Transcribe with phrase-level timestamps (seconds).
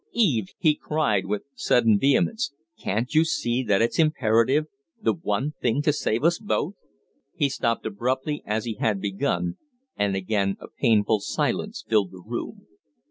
[0.13, 4.65] "Eve!" he cried, with sudden vehemence, "can't you see that it's imperative
[4.99, 6.73] the one thing to save us both?"
[7.35, 9.57] He stopped abruptly as he had begun,
[9.95, 12.65] and again a painful silence filled the room.